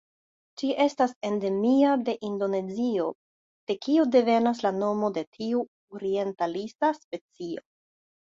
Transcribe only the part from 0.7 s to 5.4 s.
estas endemia de Indonezio de kio devenas la nomo de